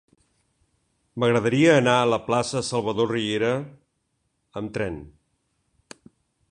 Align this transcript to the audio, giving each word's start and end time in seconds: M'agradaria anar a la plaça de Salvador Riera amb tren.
M'agradaria 1.23 1.75
anar 1.81 1.93
a 1.97 2.07
la 2.13 2.19
plaça 2.31 2.57
de 2.61 2.65
Salvador 2.71 3.11
Riera 3.15 3.53
amb 4.63 4.77
tren. 4.79 5.01